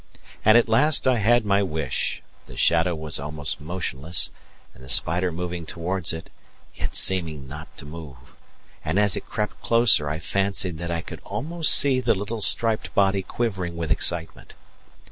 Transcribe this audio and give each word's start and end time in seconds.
And 0.43 0.57
at 0.57 0.67
last 0.67 1.05
I 1.05 1.19
had 1.19 1.45
my 1.45 1.61
wish: 1.61 2.23
the 2.47 2.57
shadow 2.57 2.95
was 2.95 3.19
almost 3.19 3.61
motionless, 3.61 4.31
and 4.73 4.83
the 4.83 4.89
spider 4.89 5.31
moving 5.31 5.63
towards 5.63 6.11
it, 6.11 6.31
yet 6.73 6.95
seeming 6.95 7.47
not 7.47 7.77
to 7.77 7.85
move, 7.85 8.35
and 8.83 8.97
as 8.97 9.15
it 9.15 9.29
crept 9.29 9.61
closer 9.61 10.09
I 10.09 10.17
fancied 10.17 10.79
that 10.79 10.89
I 10.89 11.01
could 11.01 11.19
almost 11.23 11.75
see 11.75 11.99
the 11.99 12.15
little 12.15 12.41
striped 12.41 12.95
body 12.95 13.21
quivering 13.21 13.77
with 13.77 13.91
excitement. 13.91 14.55